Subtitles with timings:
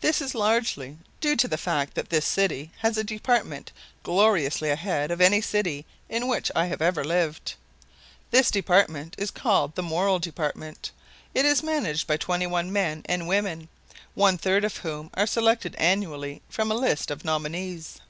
[0.00, 3.70] This is largely due to the fact that this city has a department
[4.02, 7.54] gloriously ahead of any city in which I have ever lived.
[8.32, 10.90] This department is called the Moral Department.
[11.34, 13.68] It is managed by twenty one men and women,
[14.16, 18.00] one third of whom are selected annually from a list of nominees.